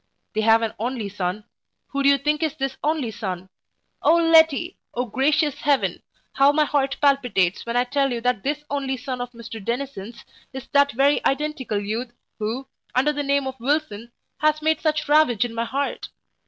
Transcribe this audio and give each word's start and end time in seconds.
They 0.33 0.41
have 0.41 0.63
an 0.63 0.73
only 0.79 1.09
son 1.09 1.43
who 1.89 2.01
do 2.01 2.09
you 2.09 2.17
think 2.17 2.41
is 2.41 2.55
this 2.55 2.75
only 2.83 3.11
son? 3.11 3.49
O 4.01 4.15
Letty! 4.15 4.75
O 4.95 5.05
gracious 5.05 5.59
heaven! 5.61 6.01
how 6.33 6.51
my 6.51 6.65
heart 6.65 6.97
palpitates, 6.99 7.67
when 7.67 7.77
I 7.77 7.83
tell 7.83 8.11
you 8.11 8.19
that 8.21 8.41
this 8.41 8.63
only 8.71 8.97
son 8.97 9.21
of 9.21 9.29
Mr 9.33 9.63
Dennison's, 9.63 10.25
is 10.53 10.65
that 10.71 10.91
very 10.93 11.23
identical 11.27 11.77
youth 11.79 12.13
who, 12.39 12.65
under 12.95 13.13
the 13.13 13.21
name 13.21 13.45
of 13.45 13.59
Wilson, 13.59 14.11
has 14.39 14.59
made 14.63 14.81
such 14.81 15.07
ravage 15.07 15.45
in 15.45 15.53
my 15.53 15.65
heart! 15.65 16.09